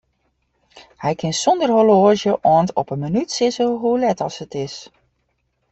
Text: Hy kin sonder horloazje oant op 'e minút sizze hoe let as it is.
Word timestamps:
Hy 1.03 1.11
kin 1.21 1.35
sonder 1.41 1.71
horloazje 1.75 2.33
oant 2.53 2.75
op 2.81 2.87
'e 2.91 2.97
minút 3.03 3.29
sizze 3.35 3.65
hoe 3.81 3.97
let 4.03 4.19
as 4.27 4.37
it 4.45 4.53
is. 4.65 4.75